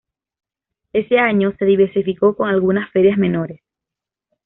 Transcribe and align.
Ese 0.93 1.19
año, 1.19 1.53
se 1.59 1.63
diversificó 1.65 2.35
con 2.35 2.49
algunas 2.49 2.89
ferias 2.91 3.19
menores. 3.19 3.61